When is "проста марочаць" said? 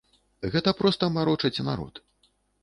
0.79-1.63